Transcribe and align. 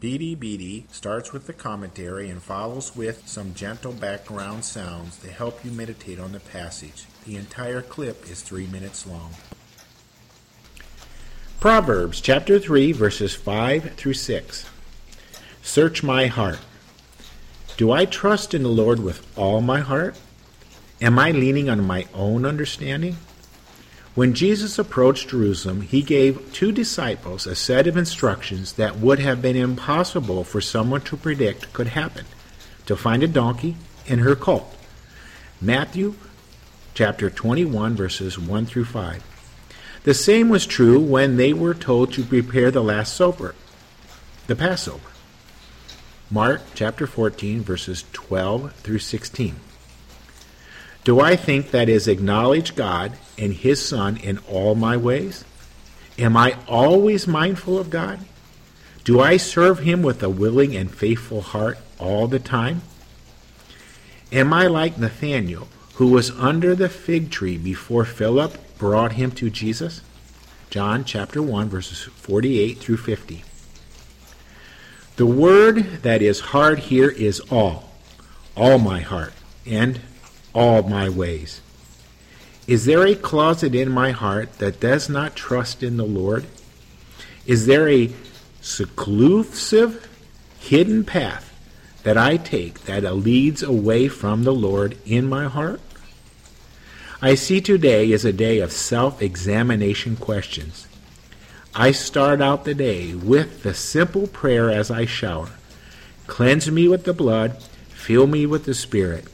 BDBD 0.00 0.84
starts 0.92 1.32
with 1.32 1.48
the 1.48 1.52
commentary 1.52 2.30
and 2.30 2.40
follows 2.40 2.94
with 2.94 3.26
some 3.26 3.52
gentle 3.52 3.92
background 3.92 4.64
sounds 4.64 5.18
to 5.18 5.28
help 5.28 5.64
you 5.64 5.72
meditate 5.72 6.20
on 6.20 6.30
the 6.30 6.38
passage. 6.38 7.06
The 7.26 7.34
entire 7.34 7.82
clip 7.82 8.30
is 8.30 8.40
three 8.40 8.68
minutes 8.68 9.08
long. 9.08 9.34
Proverbs 11.58 12.20
chapter 12.20 12.60
3, 12.60 12.92
verses 12.92 13.34
5 13.34 13.94
through 13.94 14.14
6. 14.14 14.70
Search 15.62 16.04
my 16.04 16.28
heart. 16.28 16.60
Do 17.76 17.90
I 17.90 18.04
trust 18.04 18.54
in 18.54 18.62
the 18.62 18.68
Lord 18.68 19.00
with 19.00 19.26
all 19.36 19.60
my 19.60 19.80
heart? 19.80 20.16
Am 21.00 21.18
I 21.18 21.32
leaning 21.32 21.68
on 21.68 21.84
my 21.84 22.06
own 22.14 22.46
understanding? 22.46 23.16
When 24.18 24.34
Jesus 24.34 24.80
approached 24.80 25.28
Jerusalem, 25.28 25.82
he 25.82 26.02
gave 26.02 26.52
two 26.52 26.72
disciples 26.72 27.46
a 27.46 27.54
set 27.54 27.86
of 27.86 27.96
instructions 27.96 28.72
that 28.72 28.96
would 28.96 29.20
have 29.20 29.40
been 29.40 29.54
impossible 29.54 30.42
for 30.42 30.60
someone 30.60 31.02
to 31.02 31.16
predict 31.16 31.72
could 31.72 31.86
happen 31.86 32.24
to 32.86 32.96
find 32.96 33.22
a 33.22 33.28
donkey 33.28 33.76
and 34.08 34.20
her 34.22 34.34
colt. 34.34 34.74
Matthew 35.60 36.16
chapter 36.94 37.30
21, 37.30 37.94
verses 37.94 38.36
1 38.36 38.66
through 38.66 38.86
5. 38.86 39.22
The 40.02 40.14
same 40.14 40.48
was 40.48 40.66
true 40.66 40.98
when 40.98 41.36
they 41.36 41.52
were 41.52 41.72
told 41.72 42.12
to 42.14 42.24
prepare 42.24 42.72
the 42.72 42.82
Last 42.82 43.14
Supper, 43.14 43.54
the 44.48 44.56
Passover. 44.56 45.10
Mark 46.28 46.62
chapter 46.74 47.06
14, 47.06 47.62
verses 47.62 48.04
12 48.12 48.72
through 48.72 48.98
16. 48.98 49.54
Do 51.08 51.20
I 51.20 51.36
think 51.36 51.70
that 51.70 51.88
is 51.88 52.06
acknowledge 52.06 52.76
God 52.76 53.14
and 53.38 53.54
His 53.54 53.82
Son 53.82 54.18
in 54.18 54.36
all 54.46 54.74
my 54.74 54.94
ways? 54.94 55.42
Am 56.18 56.36
I 56.36 56.58
always 56.68 57.26
mindful 57.26 57.78
of 57.78 57.88
God? 57.88 58.20
Do 59.04 59.18
I 59.18 59.38
serve 59.38 59.78
Him 59.78 60.02
with 60.02 60.22
a 60.22 60.28
willing 60.28 60.76
and 60.76 60.94
faithful 60.94 61.40
heart 61.40 61.78
all 61.98 62.28
the 62.28 62.38
time? 62.38 62.82
Am 64.32 64.52
I 64.52 64.66
like 64.66 64.98
Nathanael, 64.98 65.68
who 65.94 66.08
was 66.08 66.30
under 66.32 66.74
the 66.74 66.90
fig 66.90 67.30
tree 67.30 67.56
before 67.56 68.04
Philip 68.04 68.76
brought 68.76 69.12
him 69.12 69.30
to 69.30 69.48
Jesus? 69.48 70.02
John 70.68 71.06
chapter 71.06 71.40
1, 71.40 71.70
verses 71.70 72.02
48 72.02 72.76
through 72.76 72.98
50. 72.98 73.44
The 75.16 75.24
word 75.24 76.02
that 76.02 76.20
is 76.20 76.40
hard 76.52 76.78
here 76.80 77.08
is 77.08 77.40
all, 77.50 77.92
all 78.54 78.78
my 78.78 79.00
heart, 79.00 79.32
and 79.64 80.02
all 80.54 80.82
my 80.82 81.08
ways. 81.08 81.60
Is 82.66 82.84
there 82.84 83.06
a 83.06 83.14
closet 83.14 83.74
in 83.74 83.90
my 83.90 84.10
heart 84.10 84.58
that 84.58 84.80
does 84.80 85.08
not 85.08 85.34
trust 85.34 85.82
in 85.82 85.96
the 85.96 86.04
Lord? 86.04 86.46
Is 87.46 87.66
there 87.66 87.88
a 87.88 88.12
seclusive, 88.60 90.06
hidden 90.60 91.04
path 91.04 91.54
that 92.02 92.18
I 92.18 92.36
take 92.36 92.80
that 92.80 93.04
leads 93.14 93.62
away 93.62 94.08
from 94.08 94.44
the 94.44 94.52
Lord 94.52 94.98
in 95.06 95.26
my 95.26 95.46
heart? 95.46 95.80
I 97.22 97.34
see 97.34 97.60
today 97.60 98.12
is 98.12 98.24
a 98.24 98.32
day 98.32 98.58
of 98.58 98.70
self 98.70 99.22
examination 99.22 100.16
questions. 100.16 100.86
I 101.74 101.92
start 101.92 102.40
out 102.40 102.64
the 102.64 102.74
day 102.74 103.14
with 103.14 103.62
the 103.62 103.74
simple 103.74 104.26
prayer 104.26 104.70
as 104.70 104.90
I 104.90 105.04
shower 105.04 105.50
Cleanse 106.28 106.70
me 106.70 106.86
with 106.86 107.04
the 107.04 107.14
blood, 107.14 107.60
fill 107.88 108.26
me 108.26 108.44
with 108.44 108.66
the 108.66 108.74
Spirit. 108.74 109.24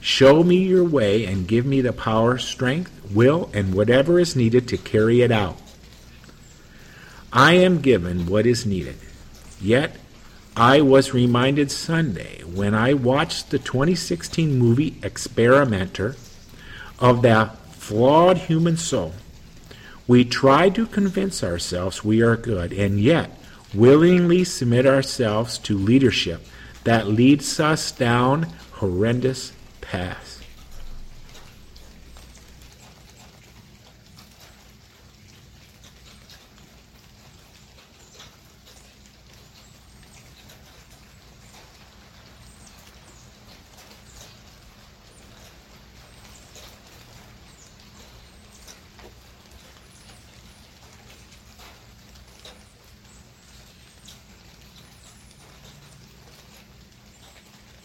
Show 0.00 0.42
me 0.42 0.56
your 0.56 0.84
way 0.84 1.26
and 1.26 1.46
give 1.46 1.66
me 1.66 1.80
the 1.80 1.92
power, 1.92 2.38
strength, 2.38 2.90
will, 3.12 3.50
and 3.52 3.74
whatever 3.74 4.18
is 4.18 4.34
needed 4.34 4.66
to 4.68 4.78
carry 4.78 5.20
it 5.20 5.30
out. 5.30 5.60
I 7.32 7.54
am 7.54 7.80
given 7.80 8.26
what 8.26 8.46
is 8.46 8.64
needed. 8.66 8.96
Yet, 9.60 9.96
I 10.56 10.80
was 10.80 11.14
reminded 11.14 11.70
Sunday 11.70 12.42
when 12.42 12.74
I 12.74 12.94
watched 12.94 13.50
the 13.50 13.58
2016 13.58 14.58
movie 14.58 14.98
Experimenter 15.02 16.16
of 16.98 17.22
the 17.22 17.50
flawed 17.70 18.38
human 18.38 18.76
soul. 18.76 19.12
We 20.08 20.24
try 20.24 20.70
to 20.70 20.86
convince 20.86 21.44
ourselves 21.44 22.04
we 22.04 22.20
are 22.20 22.36
good, 22.36 22.72
and 22.72 22.98
yet 22.98 23.38
willingly 23.72 24.44
submit 24.44 24.86
ourselves 24.86 25.56
to 25.58 25.78
leadership 25.78 26.44
that 26.84 27.06
leads 27.06 27.60
us 27.60 27.92
down 27.92 28.48
horrendous 28.72 29.52
paths. 29.90 30.29